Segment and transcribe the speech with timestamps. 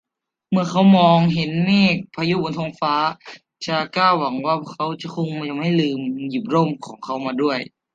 [0.49, 2.95] เมื่อเขามองเห็นเมฆพายุบนท้องฟ้า
[3.65, 4.85] จาก้าหวังว่า เขา
[5.15, 7.59] คงจะไม่ลืมหยิบร่มของเขามาด้วย